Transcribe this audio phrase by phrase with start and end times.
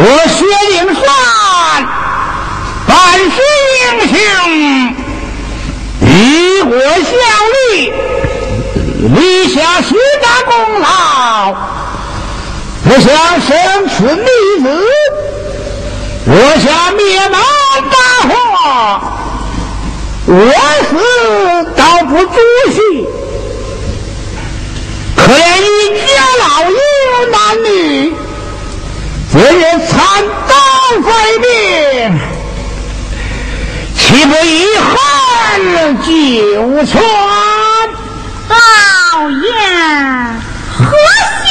[0.00, 1.04] 我薛丁算，
[2.86, 3.36] 办事
[3.74, 4.16] 英雄，
[6.02, 6.06] 与
[6.62, 7.10] 我效
[7.56, 7.92] 力，
[9.12, 9.18] 立
[9.48, 10.86] 下许大功劳。
[12.84, 13.06] 我想
[13.40, 13.50] 生
[13.88, 14.28] 此逆
[14.62, 14.66] 子，
[16.26, 17.34] 我想灭门
[17.90, 18.36] 大祸，
[20.26, 20.32] 我
[20.88, 20.92] 死
[21.76, 22.38] 倒不足
[22.70, 22.78] 惜。
[25.16, 26.06] 可怜一家
[26.38, 26.78] 老幼
[27.32, 28.14] 男女，
[29.40, 29.94] 今日惨
[30.48, 30.52] 遭
[31.00, 31.08] 非
[31.38, 31.46] 命，
[33.94, 34.90] 岂不遗憾
[36.02, 37.00] 九泉？
[38.48, 38.56] 老
[39.30, 39.38] 爷。
[40.76, 40.82] 何
[41.38, 41.46] 须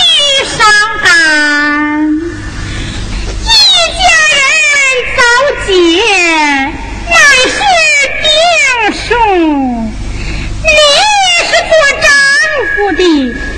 [0.57, 0.59] 伤
[1.01, 1.07] 感？
[3.41, 3.47] 一
[3.95, 4.03] 家
[4.35, 4.43] 人
[5.15, 5.19] 早
[5.65, 5.71] 结，
[7.07, 7.15] 乃
[7.47, 7.57] 是
[8.21, 8.27] 定
[9.07, 9.07] 数。
[10.61, 10.69] 你
[11.47, 12.05] 是做丈
[12.75, 12.99] 夫的，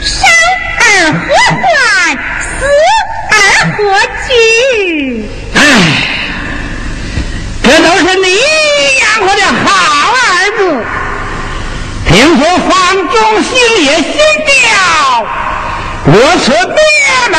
[0.04, 0.14] 生
[0.78, 0.82] 而
[1.18, 1.18] 何
[1.50, 1.66] 欢，
[2.44, 2.62] 死
[3.80, 3.86] 何
[4.28, 5.26] 惧？
[5.56, 5.58] 唉，
[7.64, 8.26] 这都是你
[9.00, 9.72] 养活的好
[10.12, 10.22] 儿
[10.58, 10.60] 子。
[12.06, 12.72] 听说方
[13.10, 13.52] 中心
[13.86, 14.12] 也心
[14.46, 14.52] 掉。
[16.06, 16.14] 我
[16.44, 16.78] 此灭
[17.32, 17.36] 门。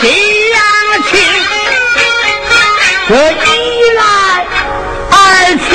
[0.00, 0.04] 既
[0.50, 0.58] 然
[1.10, 1.10] 情，
[3.08, 3.44] 这毅
[3.96, 3.98] 然
[5.10, 5.14] 而
[5.68, 5.70] 去，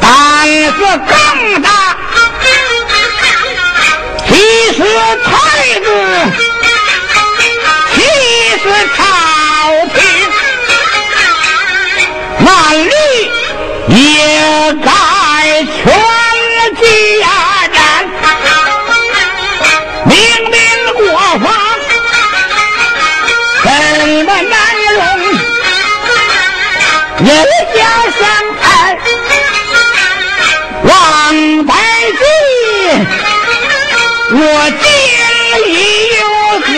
[0.00, 0.06] 胆
[0.72, 1.12] 子更
[1.60, 1.68] 大，
[4.26, 4.30] 其
[4.72, 4.78] 实
[5.24, 5.28] 太
[5.80, 5.86] 子，
[7.94, 7.98] 其
[8.62, 8.64] 实
[8.96, 8.98] 朝
[9.94, 9.98] 廷，
[12.46, 12.48] 万
[12.88, 12.92] 里
[13.88, 13.98] 也
[14.82, 14.86] 该
[15.64, 15.78] 全
[16.76, 17.59] 家。
[27.80, 28.20] 家乡
[28.60, 28.62] 看，
[30.84, 30.92] 王
[31.64, 31.72] 白
[32.20, 32.22] 帝，
[34.32, 34.38] 我
[34.82, 34.84] 爹
[36.18, 36.20] 有
[36.60, 36.68] 子，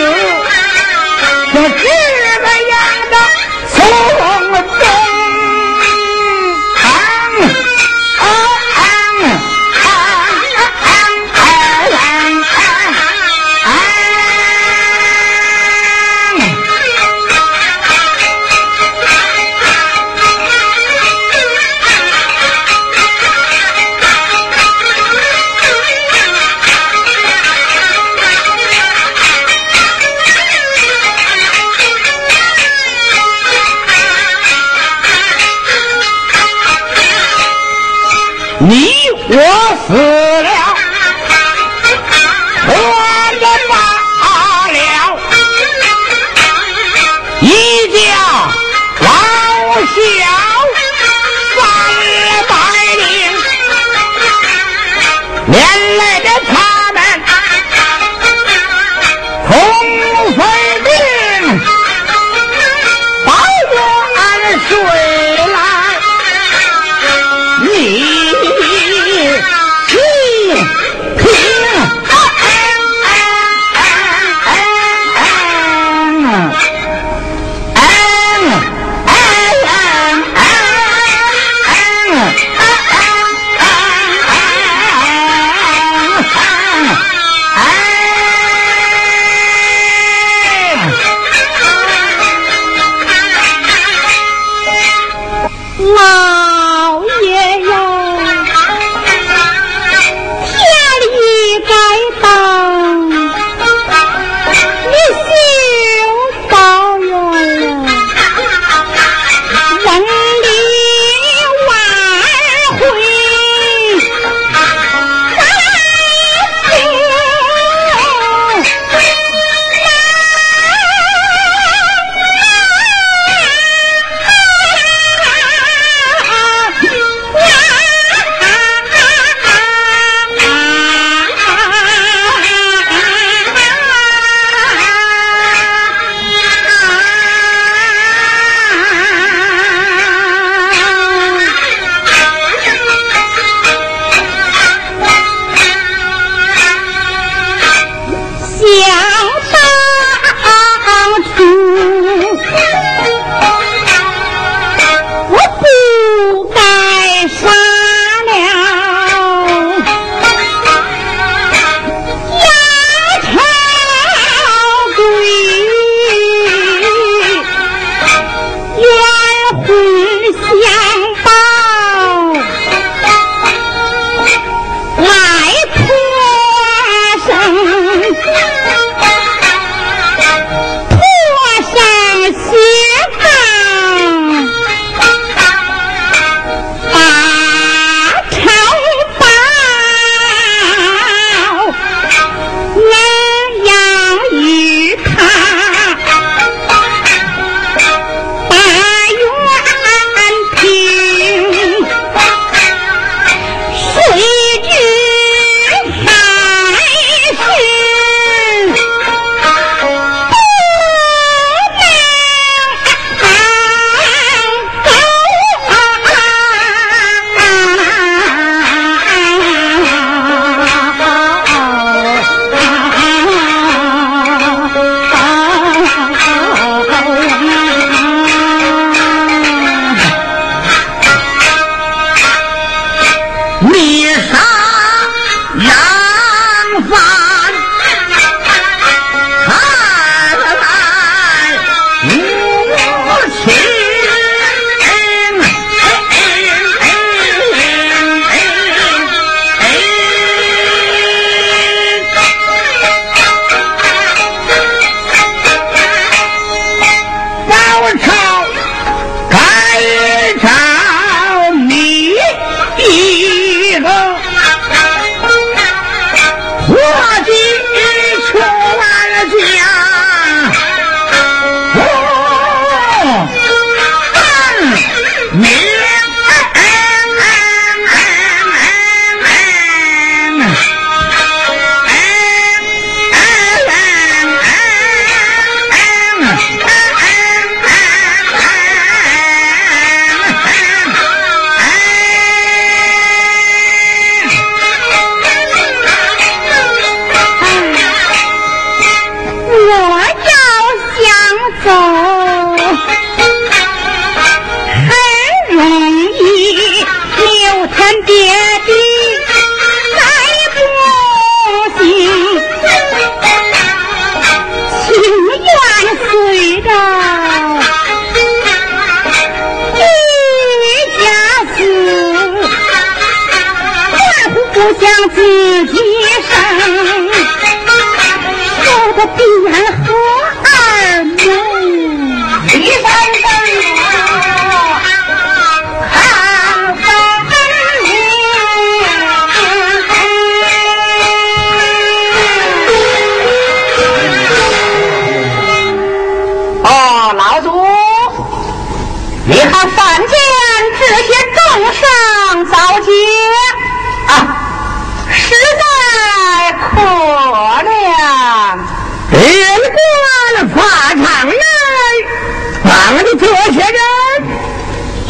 [38.69, 38.92] நீ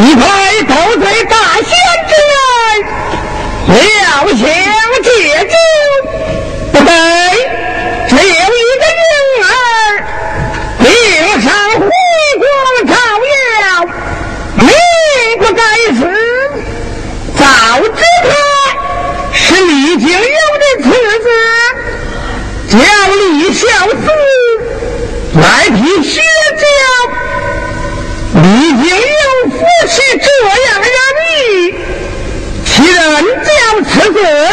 [0.03, 0.42] Yeah!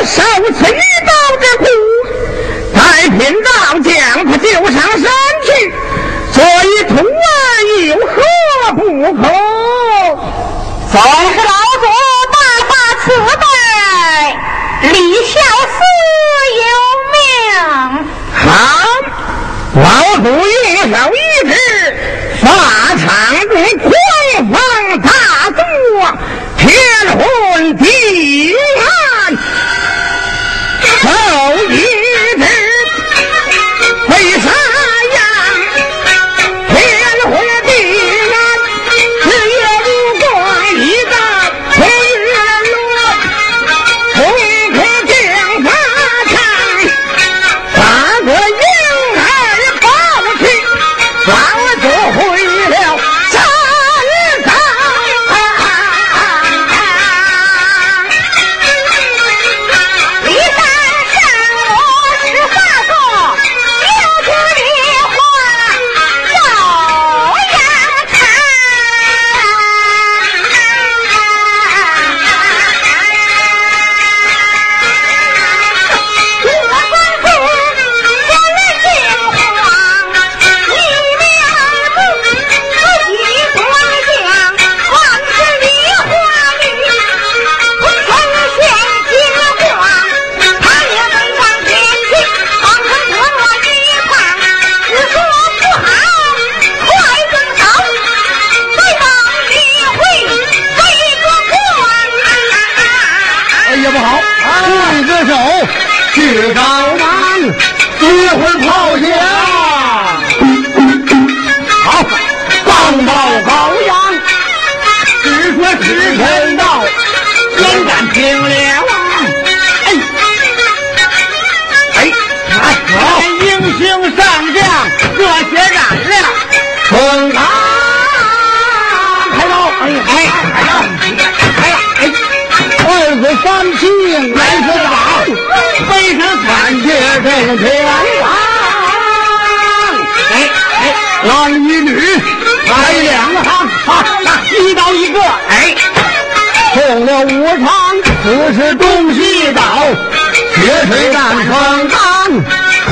[0.04, 1.64] 受此一刀之苦
[2.74, 3.48] 再贫道
[3.84, 5.02] 将他救上山
[5.44, 5.48] 去
[6.32, 7.08] 做一徒儿
[7.86, 8.80] 有何不
[9.14, 9.22] 可？
[10.92, 10.98] 走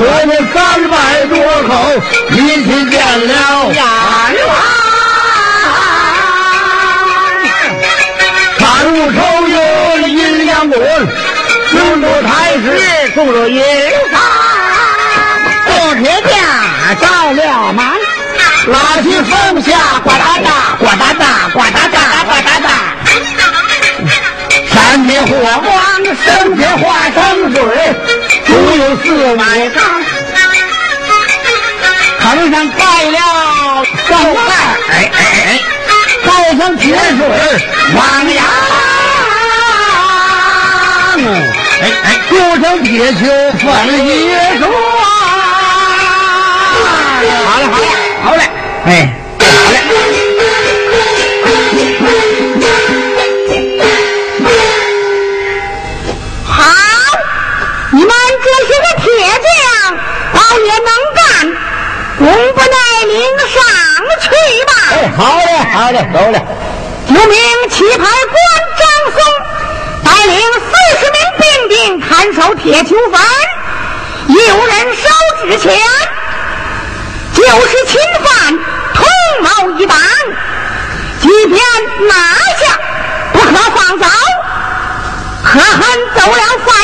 [0.01, 0.57] 我们三
[0.89, 0.95] 百
[1.27, 1.35] 多
[1.69, 1.71] 口
[2.31, 3.33] 一起见了？
[3.75, 3.83] 阎
[4.47, 4.51] 王
[8.59, 8.61] 看
[8.95, 9.57] 我抽油
[10.09, 10.75] 阴阳棍
[11.71, 12.65] 金木太师
[13.15, 13.61] 送了银
[14.13, 14.15] 三
[15.67, 16.29] 过天家
[17.01, 17.03] 着
[17.33, 17.81] 了忙
[18.69, 19.69] 拉起放下
[20.05, 22.67] 呱嗒嗒呱嗒嗒呱嗒嗒呱嗒嗒
[24.73, 24.75] 三
[25.07, 25.78] 天火光
[26.25, 27.17] 生铁化成
[27.53, 27.57] 水，
[28.47, 29.07] 足有四
[29.37, 29.77] 百丈。
[32.21, 33.19] 藤上盖了
[34.09, 34.49] 钢盖，
[36.25, 36.85] 盖上铁
[37.17, 37.19] 水
[37.95, 37.99] 往
[38.35, 38.39] 阳，
[41.81, 42.33] 哎哎，铸
[42.63, 43.21] 成铁球
[43.59, 43.67] 粉
[44.07, 44.09] 一
[44.59, 44.63] 桩。
[46.85, 47.87] 好嘞，好嘞，
[48.23, 48.43] 好嘞，
[48.87, 49.18] 哎。
[62.29, 63.57] 从不耐您上
[64.21, 64.29] 去
[64.67, 64.73] 吧。
[64.91, 66.37] 哎，好嘞，好嘞，走嘞。
[67.09, 67.35] 九名
[67.71, 68.39] 棋牌官
[68.77, 69.19] 张松，
[70.05, 70.69] 带领四
[71.01, 73.19] 十名兵丁看守铁球坟，
[74.29, 75.09] 有人烧
[75.41, 75.81] 纸钱，
[77.33, 78.59] 就是侵犯，
[78.93, 79.07] 通
[79.41, 79.97] 谋一党，
[81.23, 81.59] 即便
[82.09, 82.15] 拿
[82.59, 82.79] 下，
[83.33, 84.07] 不可放走，
[85.45, 85.81] 可恨
[86.15, 86.78] 走了法。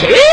[0.00, 0.29] 切。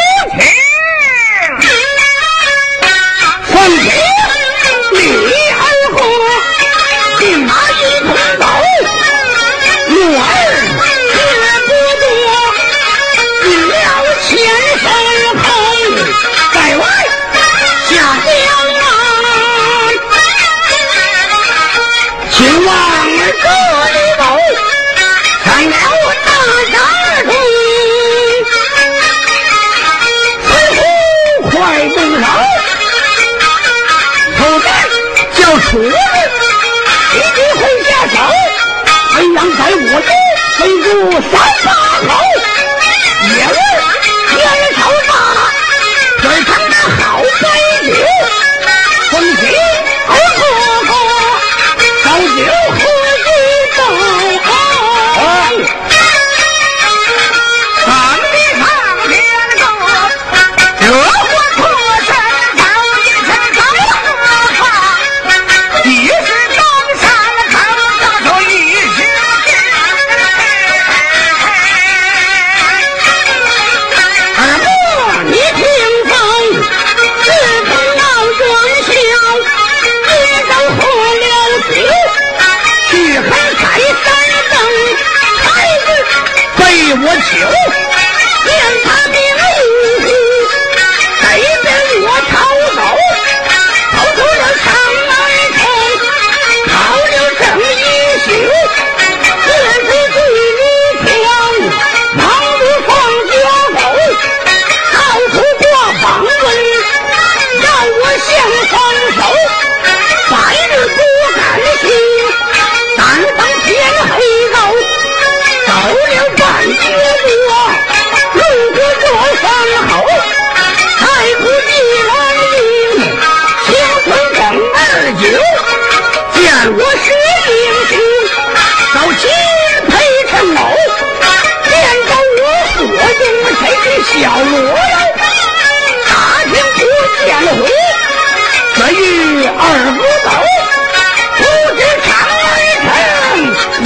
[41.10, 41.57] 我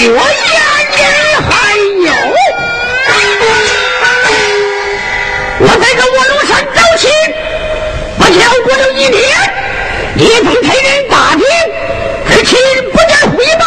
[0.03, 0.99] 我眼里
[1.47, 1.49] 还
[2.01, 2.09] 有，
[5.59, 7.11] 我在这卧龙山招亲，
[8.17, 8.33] 不巧
[8.63, 9.21] 过了一年，
[10.15, 11.45] 李府派人打听，
[12.27, 12.57] 可亲
[12.91, 13.63] 不见回报，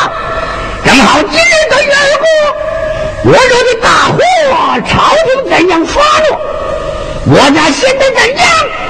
[0.85, 2.27] 正好今日的月儿过，
[3.27, 4.19] 我惹的大祸，
[4.89, 6.29] 朝廷怎样发落？
[7.27, 8.45] 我家现在怎样？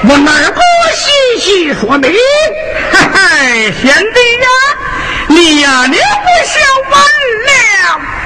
[0.09, 0.59] 我哪个
[0.95, 2.11] 细细说明？
[2.91, 4.47] 嘿嘿，贤弟呀。
[5.45, 5.99] 你呀，你不
[6.49, 6.57] 是
[6.89, 6.99] 完
[7.45, 7.51] 了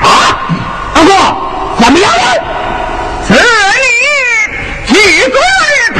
[0.08, 0.10] 啊？
[0.96, 1.12] 阿哥，
[1.84, 2.24] 怎么样了？
[3.28, 3.40] 此里
[4.88, 4.94] 据
[5.30, 5.92] 昨日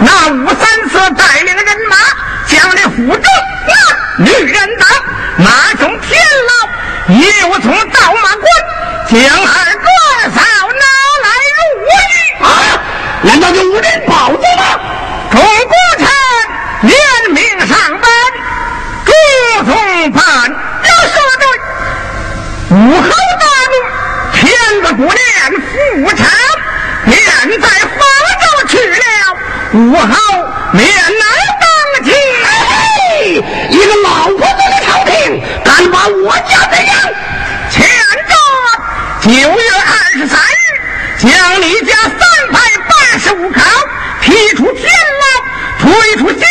[0.00, 1.96] 那武三思带领人马
[2.46, 3.24] 将这府中
[3.66, 4.86] 那女人等
[5.38, 6.52] 马中天牢，
[7.08, 8.44] 又从倒马关
[9.08, 9.88] 将二哥
[10.28, 10.84] 嫂拿
[11.24, 11.26] 来
[11.56, 11.88] 入狱
[12.44, 12.46] 啊！
[13.22, 14.78] 难道就无人保着吗？
[15.30, 16.06] 中国臣
[16.82, 16.94] 连
[17.30, 18.10] 命上班，
[20.04, 20.22] 朱宗办
[20.82, 21.44] 要说对，
[22.76, 23.74] 武侯大怒，
[24.34, 24.42] 天
[24.82, 25.16] 子不怜
[25.56, 25.72] 父
[26.14, 26.18] 臣，
[27.06, 27.14] 便
[27.58, 27.98] 在方
[28.42, 29.00] 州去了。
[29.72, 30.06] 武侯
[30.72, 31.24] 面难
[31.58, 31.64] 当
[32.04, 32.12] 今，
[32.44, 32.52] 哎，
[33.70, 36.94] 一个老婆子的朝廷，敢把我家怎样？
[37.70, 37.88] 前
[38.28, 38.34] 着
[39.22, 39.88] 九月二
[40.18, 42.18] 十三日，将李家三
[42.52, 42.94] 百八。
[43.16, 43.60] 十五口
[44.20, 44.90] 踢出天
[45.20, 45.24] 牢，
[45.78, 46.44] 推出西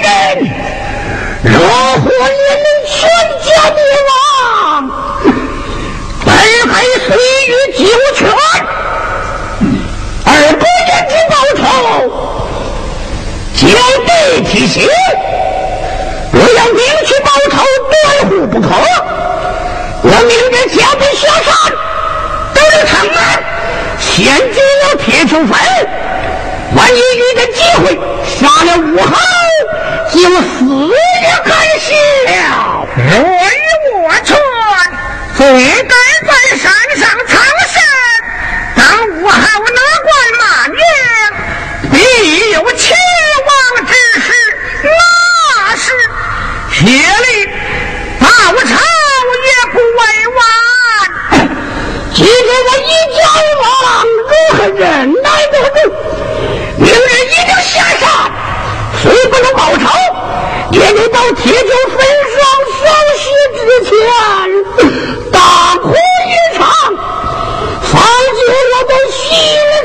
[0.00, 0.06] 人，
[1.42, 2.90] 若或连能全
[3.44, 4.10] 家灭亡，
[6.24, 6.28] 本
[6.66, 6.72] 该
[7.06, 7.08] 岁
[7.46, 7.80] 月九
[8.14, 8.20] 泉，
[10.24, 11.62] 而不愿之报仇，
[13.56, 13.60] 就
[14.06, 14.10] 得
[14.48, 14.78] 提醒。
[16.32, 17.54] 我要明去报仇，
[17.90, 17.94] 断
[18.28, 18.68] 乎不可。
[20.02, 21.48] 我明着家不下山，
[22.54, 23.18] 到了长安，
[23.98, 25.50] 献进了铁球坟。
[26.74, 27.00] 万一遇
[27.36, 28.96] 见机会，杀了武
[29.60, 29.70] 侯，
[30.10, 30.58] 就死
[31.22, 31.88] 也甘笑。
[32.96, 33.00] 我
[33.50, 33.62] 与
[33.94, 34.32] 我传，
[35.36, 35.94] 总该
[36.26, 36.64] 在山
[36.96, 37.32] 上藏
[37.68, 37.74] 身。
[38.76, 40.78] 当武后哪管马年，
[41.92, 41.94] 必
[42.50, 42.82] 有前
[43.46, 43.50] 往
[43.86, 44.26] 之事。
[44.82, 44.88] 那
[45.76, 45.84] 是，
[46.72, 47.28] 铁力
[48.18, 48.26] 报
[48.64, 48.72] 仇
[49.46, 50.00] 也不为
[50.36, 50.38] 晚。
[52.14, 52.28] 今天
[52.64, 53.18] 我一家
[53.62, 53.64] 亡，
[54.18, 54.82] 如何忍
[55.22, 55.82] 耐得住？
[59.02, 59.88] 虽不能报仇，
[60.72, 61.98] 也得到铁球坟
[62.36, 62.38] 上
[62.76, 62.82] 烧
[63.16, 63.22] 尸
[63.56, 63.58] 之
[63.88, 63.90] 前，
[65.32, 65.38] 大
[65.78, 66.60] 哭一场，
[67.82, 67.92] 方
[68.36, 68.40] 解
[68.74, 69.18] 我的心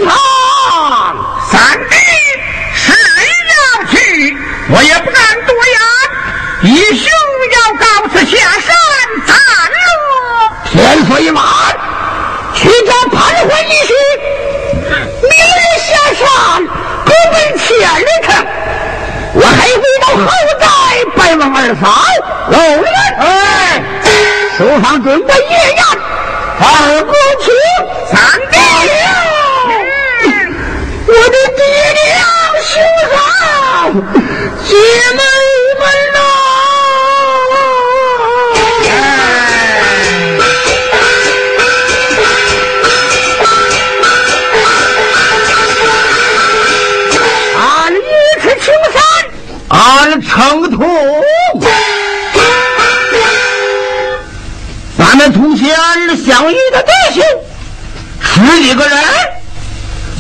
[0.06, 0.08] 肠。
[1.50, 1.54] 三
[1.88, 1.96] 弟
[2.74, 2.92] 是
[3.52, 3.56] 要
[3.90, 3.96] 去，
[4.70, 6.74] 我也不敢多言。
[6.74, 7.08] 一兄
[7.54, 8.76] 要告辞下山，
[9.26, 9.30] 暂
[9.72, 9.80] 落。
[10.66, 10.74] 天
[11.08, 11.42] 色已晚，
[12.54, 13.94] 去找潘怀一许，
[15.22, 16.26] 明日下山
[17.06, 17.66] 各奔千
[18.02, 18.06] 里
[19.56, 19.58] 城。
[19.58, 20.66] 我还回到后寨
[21.16, 21.84] 拜望二嫂。
[22.50, 22.86] 老人，
[23.20, 23.24] 哎，
[24.58, 25.84] 书房准备夜宴，
[26.60, 26.64] 二
[27.04, 27.46] 哥请。
[28.08, 28.16] 三
[28.52, 28.54] 弟，
[31.08, 31.60] 我的爹
[32.04, 32.06] 娘
[50.36, 50.86] 俺成土。
[54.98, 55.70] 咱们从前
[56.26, 57.24] 相遇的弟兄
[58.20, 59.00] 十几个人，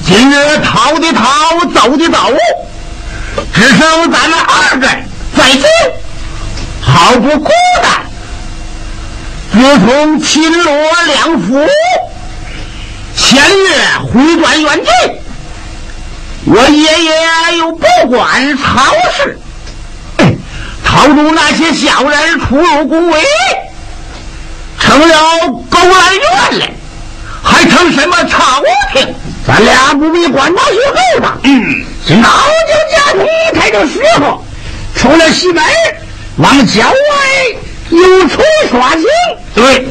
[0.06, 2.34] 今日逃的逃，走的走，
[3.54, 5.06] 只剩咱们二人
[5.38, 5.63] 在京，
[6.82, 7.51] 好不孤
[7.82, 8.06] 单。
[9.51, 10.73] 自从秦罗
[11.08, 11.67] 两府
[13.17, 13.65] 前月
[14.13, 14.91] 回转远近，
[16.45, 19.39] 我爷爷又不管曹氏，
[20.95, 23.21] 逃出那些小人出入宫闱，
[24.79, 25.15] 成了
[25.69, 26.65] 勾栏院了，
[27.43, 29.13] 还成什么朝廷？
[29.45, 31.38] 咱俩不必管他去后吧。
[31.43, 31.84] 嗯，
[32.23, 32.29] 老
[32.69, 34.41] 就家庭一开这时候，
[34.95, 35.62] 出了西门，
[36.38, 36.95] 往郊外
[37.89, 39.03] 又出耍行。
[39.53, 39.86] 对，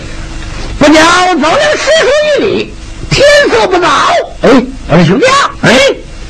[0.78, 1.02] 不料
[1.34, 2.74] 走了十数一里，
[3.10, 3.88] 天色不早。
[4.40, 4.50] 哎，
[4.90, 5.78] 二兄弟啊，哎，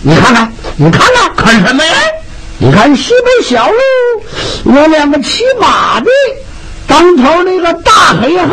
[0.02, 1.92] 你看看，你看看，看什么呀？
[2.58, 3.76] 你看西北小路
[4.64, 6.10] 有两个骑马的，
[6.86, 8.48] 当头那个大黑汉，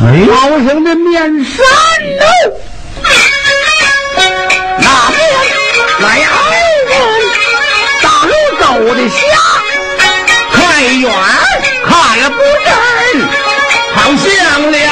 [0.00, 1.64] 哎，高声的面山
[2.20, 2.26] 喽。
[4.78, 5.18] 那边
[6.00, 6.30] 来二
[6.88, 6.94] 人，
[8.02, 9.16] 大路走的下，
[10.52, 11.04] 太远
[11.84, 12.70] 看了不真，
[13.94, 14.26] 好像
[14.70, 14.85] 两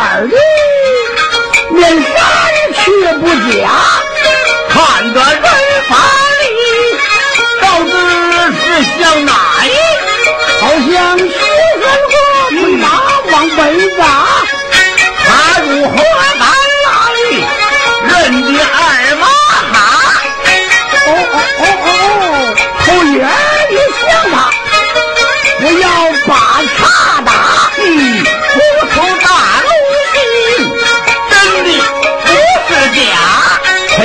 [0.00, 1.20] 是老远儿的。
[1.74, 2.12] 面山
[2.74, 2.80] 去
[3.18, 3.68] 不假，
[4.70, 5.28] 看个人
[5.88, 5.90] 法
[6.40, 6.44] 力，
[7.60, 7.90] 到底
[8.56, 8.62] 是
[8.98, 9.32] 向哪
[9.66, 9.68] 一？
[10.60, 11.30] 好像将徐
[11.80, 12.14] 三哥
[12.78, 12.84] 拿
[13.30, 13.58] 往北
[13.96, 14.00] 砸，
[15.24, 15.28] 他
[15.60, 15.92] 如何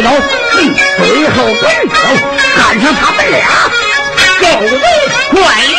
[0.06, 0.12] 假。
[0.12, 0.12] 快走，
[0.53, 1.95] 嗯，最后跟走
[2.58, 3.47] 赶上他们俩，
[4.39, 4.72] 狗子
[5.32, 5.36] 快
[5.66, 5.78] 溜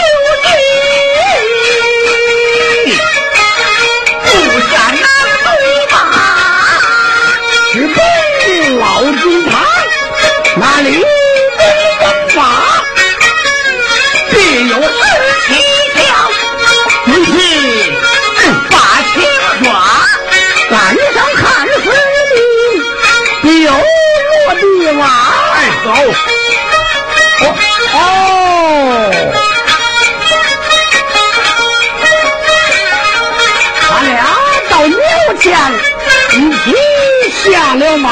[37.46, 38.10] 起下了马，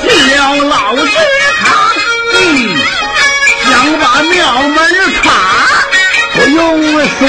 [0.00, 1.06] 进了老祠
[1.60, 1.68] 堂，
[2.32, 2.78] 嗯，
[3.68, 3.70] 想
[4.00, 4.78] 把庙门
[5.22, 5.28] 插，
[6.32, 7.28] 不用说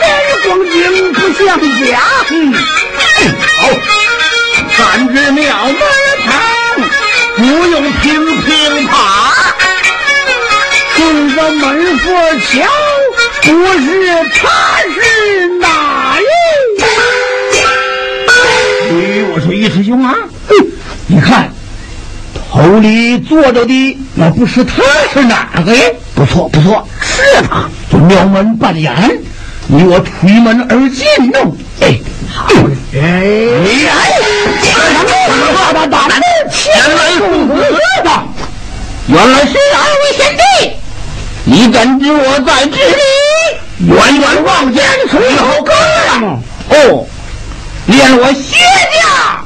[0.00, 0.04] 面
[0.44, 2.02] 光景不像假。
[2.28, 2.32] 嗯，
[3.56, 3.58] 好，
[4.76, 5.78] 三只庙门
[6.26, 6.32] 堂，
[7.36, 8.94] 不用乒乒啪，
[10.94, 12.06] 顺着门缝
[12.40, 12.68] 瞧，
[13.44, 13.48] 不
[13.80, 13.88] 是
[14.34, 14.42] 他
[14.92, 16.26] 是哪人？
[18.90, 20.14] 咦，我说一师兄啊，
[21.06, 21.50] 你看
[22.52, 24.82] 头里坐着的那不是他
[25.12, 25.82] 是哪个呀？
[26.14, 27.68] 不错不错，是他。
[27.90, 28.94] 这庙门半掩，
[29.66, 31.38] 你我推门而进呢。
[31.80, 31.98] 哎，
[32.32, 32.48] 好
[32.92, 33.00] 嘞。
[33.00, 34.12] 哎，
[35.54, 36.22] 大大大门
[36.74, 37.54] 原来公子
[38.04, 38.10] 的，
[39.08, 40.42] 原来是二位贤弟，
[41.44, 43.02] 你怎知我在这里？
[43.80, 46.38] 远远望见随后哥呀！
[46.70, 47.06] 哦，
[47.86, 49.43] 连我谢家，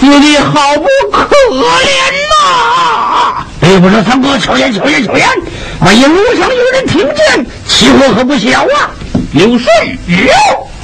[0.00, 1.84] 死的好不可怜
[2.30, 3.44] 呐！
[3.60, 5.28] 哎，不是三哥，巧言巧言巧言，
[5.80, 8.90] 万一路上有人听见，起火可不小啊！
[9.32, 9.68] 刘顺，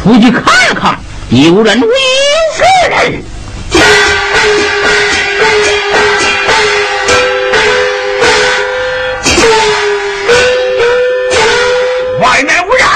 [0.02, 0.44] 出去看
[0.74, 0.98] 看，
[1.30, 1.88] 有人为
[2.54, 3.24] 是人。
[12.20, 12.86] 外面无人，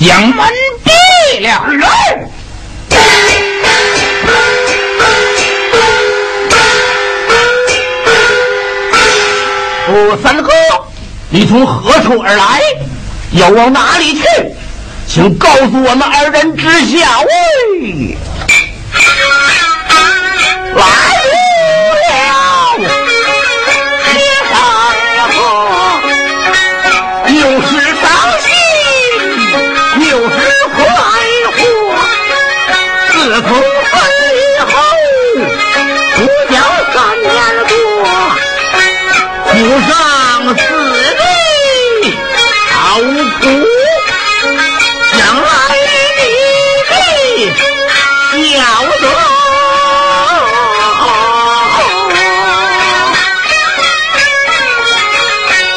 [0.00, 0.48] 将门
[0.82, 0.90] 闭
[1.44, 1.62] 了。
[11.34, 12.60] 你从何处而来？
[13.32, 14.22] 要往哪里去？
[15.08, 16.96] 请告诉我们二人知晓。
[17.22, 18.16] 喂，
[20.76, 20.84] 来
[22.06, 24.54] 了，铁三
[25.32, 25.36] 河。
[27.26, 27.68] 又是
[27.98, 28.06] 伤
[28.38, 28.46] 心，
[30.08, 30.36] 又是
[30.72, 30.76] 快
[31.50, 31.58] 活。
[33.10, 33.12] 自
[33.42, 34.32] 从分离
[34.70, 34.72] 后，
[36.14, 36.16] 不
[36.54, 36.54] 叫
[36.94, 37.26] 三年
[37.66, 37.74] 多，
[39.50, 39.52] 府
[39.88, 39.92] 上
[42.94, 43.06] 好苦，
[45.18, 45.48] 将来
[46.16, 46.22] 你
[46.88, 46.92] 的
[48.54, 49.04] 晓得。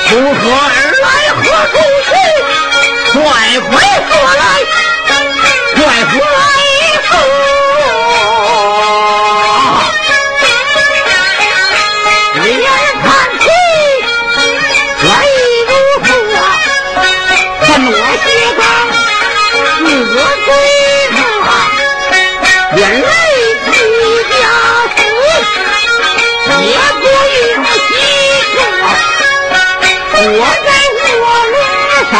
[0.07, 1.41] 从何而来，何
[1.74, 2.09] 处去？
[3.13, 3.20] 快
[3.61, 3.74] 快
[4.07, 4.39] 说来，
[5.74, 6.15] 快快
[7.01, 7.11] 说！
[22.88, 23.07] 巴，眼泪
[23.65, 23.71] 几
[24.31, 24.35] 家
[24.95, 24.99] 死，
[26.63, 27.88] 也不用细
[28.53, 28.55] 说。
[30.19, 30.67] 我在
[31.19, 31.55] 卧龙
[31.91, 32.15] 山上，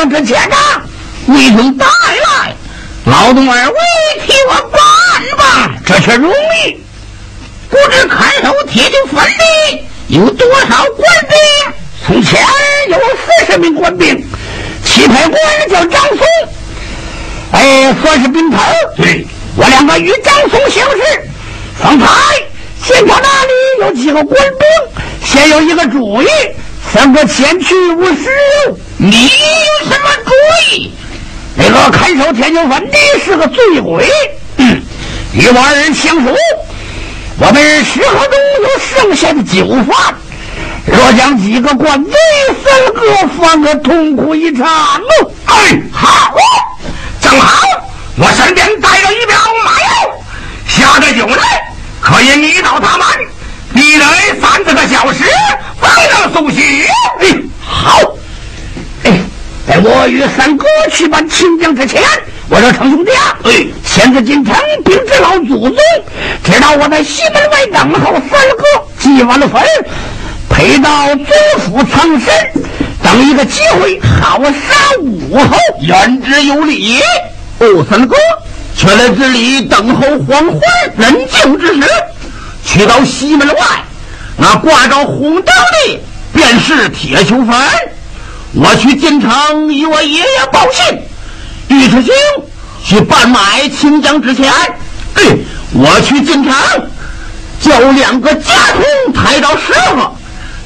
[0.00, 0.56] 将之前呐？
[1.26, 2.54] 魏军带来，
[3.04, 3.76] 劳动二位
[4.26, 6.80] 替我办吧，这却容易。
[7.68, 11.38] 不知看守铁军分的有多少官兵？
[12.06, 12.40] 从前
[12.88, 14.26] 有四十名官兵，
[14.86, 16.26] 旗牌官叫张松，
[17.52, 18.58] 哎，算是兵头。
[18.96, 21.30] 对，我两个与张松相识。
[21.78, 22.06] 方才
[22.86, 24.66] 见他那里有几个官兵，
[25.22, 26.26] 先有一个主意，
[26.90, 28.30] 三个前去无事。
[29.02, 30.30] 你有什么主
[30.68, 30.92] 意？
[31.54, 34.06] 那个看守天津坟的是个醉鬼，
[35.32, 36.36] 与我二人相熟。
[37.38, 40.14] 我们食盒中有剩下的酒饭，
[40.84, 42.10] 若将几个官贼
[42.62, 44.68] 分个放个痛苦一场。
[45.46, 46.34] 哎，好，
[47.22, 47.62] 正好
[48.18, 50.22] 我身边带着一瓢马油，
[50.68, 51.72] 下的酒来，
[52.02, 53.06] 可以迷倒他们，
[53.74, 54.04] 必得
[54.42, 55.24] 三四个小时
[55.80, 56.62] 方能苏醒。
[57.20, 57.34] 哎，
[57.64, 57.98] 好。
[59.66, 62.02] 在我与三哥去办亲将之前，
[62.48, 64.54] 我说程兄弟啊，哎，先自进城
[64.84, 65.76] 禀知老祖宗，
[66.42, 68.64] 知道我在西门外等候三哥，
[68.98, 69.62] 祭完了坟，
[70.48, 72.34] 陪到祖府藏身，
[73.02, 76.98] 等一个机会，好杀武后，言之有理。
[77.58, 78.16] 哦，三哥，
[78.74, 80.60] 却在这里等候黄昏
[80.96, 81.88] 人静之时，
[82.64, 83.62] 去到西门外，
[84.36, 86.00] 那挂着红灯的，
[86.32, 87.54] 便是铁球坟。
[88.52, 90.98] 我去进城与我爷爷报信，
[91.68, 92.12] 尉迟兴
[92.84, 94.52] 去办买清江之前，
[95.14, 95.22] 哎，
[95.72, 96.52] 我去进城
[97.60, 100.16] 叫两个家童抬到师傅，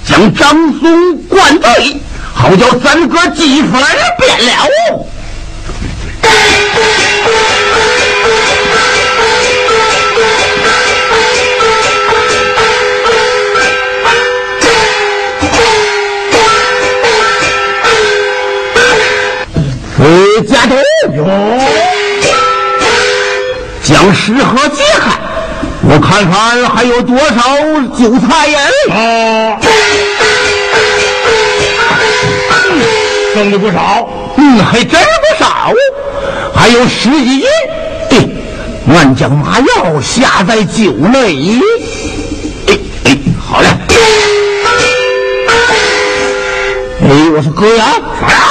[0.09, 2.01] 将张松灌醉，
[2.33, 3.73] 好叫三哥几分
[4.19, 4.69] 变了。
[20.05, 20.77] 回家头
[21.17, 21.25] 哟，
[23.83, 25.19] 将食盒揭开，
[25.81, 27.33] 我看看还有多少
[27.99, 28.61] 韭菜呀？
[28.91, 29.57] 哦，
[33.33, 35.73] 剩的不少，嗯，还真不少，
[36.55, 37.49] 还有十几斤。
[38.11, 38.29] 哎，
[38.95, 41.59] 俺将麻药下在酒内。
[42.67, 42.77] 哎
[43.07, 43.69] 哎，好嘞。
[47.01, 47.85] 哎，我说哥呀，
[48.21, 48.35] 啥呀？
[48.35, 48.44] 咱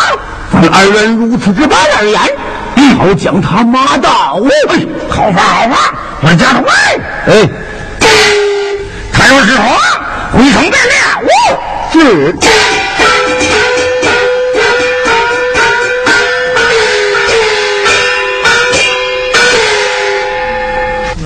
[0.68, 2.20] 二人如此之般而言，
[2.98, 4.40] 好将他骂倒。
[4.70, 6.74] 哎，好法好法，我家头来。
[7.28, 7.50] 哎，
[9.12, 9.64] 看守之后，
[10.34, 10.94] 回城变了。
[11.92, 12.36] 是。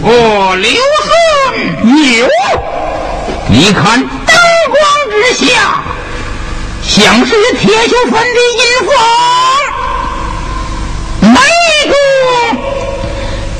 [0.03, 0.71] 哦，刘
[1.03, 1.85] 顺
[2.17, 2.27] 有，
[3.49, 4.16] 你看。
[6.97, 8.89] 像是铁锈粉的阴风，
[11.21, 11.39] 那
[11.87, 11.93] 个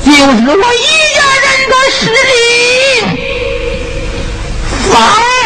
[0.04, 0.18] 就是
[0.58, 0.76] 我一
[1.14, 2.30] 家人的实力，
[4.90, 4.90] 房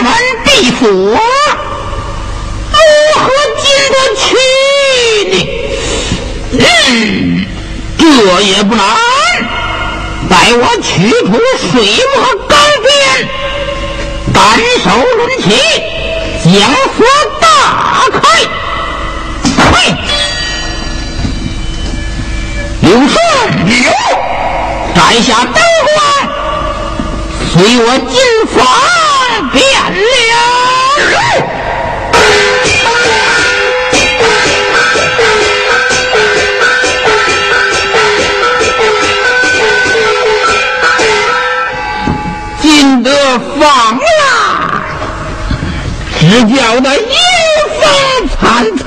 [0.02, 0.06] 门
[0.42, 0.88] 闭锁，
[2.72, 2.80] 如
[3.20, 3.22] 何
[3.60, 4.24] 进得去
[5.28, 5.36] 呢？
[6.52, 6.90] 嗯，
[7.98, 8.02] 这
[8.40, 8.82] 也不难，
[10.30, 11.28] 待我取出
[11.70, 11.70] 水
[12.16, 12.16] 墨
[12.48, 12.90] 钢鞭，
[14.32, 14.40] 单
[14.82, 14.88] 手
[15.18, 15.44] 抡起，
[16.52, 16.60] 将
[16.96, 17.06] 锁。
[17.40, 17.48] 打
[18.10, 18.20] 开！
[19.72, 19.74] 嘿！
[22.82, 23.16] 刘顺，
[23.66, 23.90] 有！
[24.94, 25.96] 摘下灯光，
[27.52, 28.14] 随我进
[28.46, 28.54] 房
[29.50, 29.60] 变
[29.92, 30.34] 了。
[42.60, 43.10] 进得
[43.58, 44.02] 房了，
[46.22, 47.02] 只叫那阴
[47.80, 47.82] 风
[48.40, 48.40] 惨
[48.78, 48.86] 惨，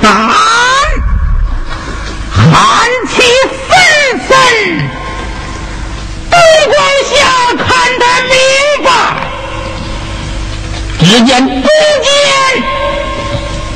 [2.32, 2.40] 寒
[3.10, 3.14] 气
[3.68, 3.76] 森
[4.26, 4.32] 森，
[6.32, 6.34] 灯
[6.66, 6.74] 光
[7.12, 7.14] 下
[7.58, 7.68] 看
[8.00, 8.34] 得明
[8.86, 8.88] 白。
[10.98, 11.68] 只见中
[12.06, 12.08] 间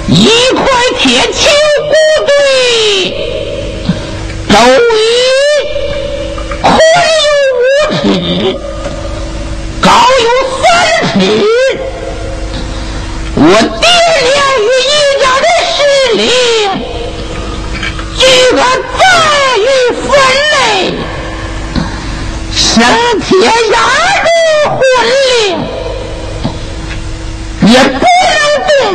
[0.08, 0.18] 一
[0.56, 0.64] 块
[0.98, 1.04] 铁
[1.34, 1.38] 球
[1.84, 1.92] 骨
[2.26, 2.32] 堆，
[4.48, 4.96] 周围
[6.62, 6.66] 宽
[7.26, 7.28] 有
[7.60, 8.02] 五尺，
[9.82, 9.92] 高
[10.24, 10.28] 有
[10.62, 10.64] 三
[11.12, 11.20] 尺。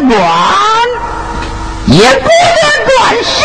[0.09, 0.21] 远，
[1.87, 2.93] 也不愿管
[3.25, 3.37] 事，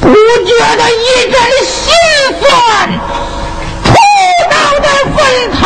[0.00, 0.06] 不
[0.44, 1.92] 觉得一阵心
[2.40, 2.48] 酸，
[3.84, 3.88] 扑
[4.50, 5.18] 倒在坟
[5.52, 5.60] 头，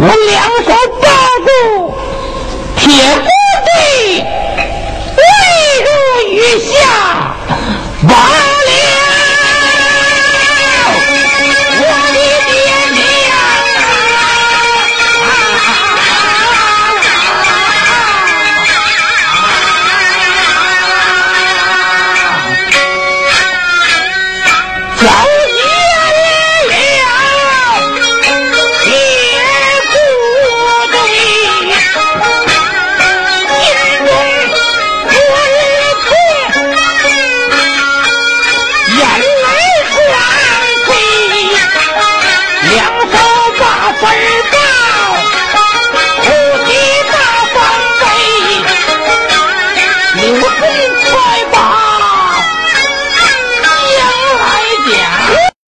[0.00, 0.32] 我两
[0.64, 0.70] 手
[1.00, 1.04] 抱
[1.44, 1.46] 住。